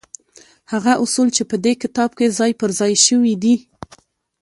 [0.71, 3.55] هغه اصول چې په دې کتاب کې ځای پر ځای شوي دي.